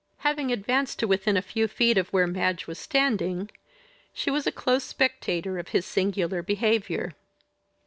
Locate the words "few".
1.43-1.67